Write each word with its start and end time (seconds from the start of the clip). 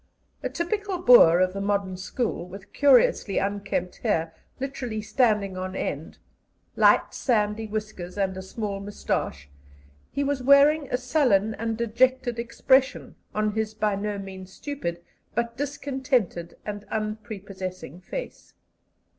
A 0.41 0.49
typical 0.49 0.97
Boer 0.97 1.39
of 1.41 1.53
the 1.53 1.61
modern 1.61 1.95
school, 1.95 2.47
with 2.47 2.73
curiously 2.73 3.37
unkempt 3.37 3.97
hair 3.97 4.33
literally 4.59 4.99
standing 4.99 5.55
on 5.57 5.75
end, 5.75 6.17
light 6.75 7.13
sandy 7.13 7.67
whiskers, 7.67 8.17
and 8.17 8.35
a 8.35 8.41
small 8.41 8.79
moustache, 8.79 9.47
he 10.11 10.23
was 10.23 10.41
wearing 10.41 10.89
a 10.89 10.97
sullen 10.97 11.53
and 11.53 11.77
dejected 11.77 12.39
expression 12.39 13.13
on 13.35 13.51
his 13.51 13.75
by 13.75 13.95
no 13.95 14.17
means 14.17 14.51
stupid, 14.51 15.03
but 15.35 15.55
discontented 15.55 16.57
and 16.65 16.83
unprepossessing, 16.89 18.01
face. 18.01 18.55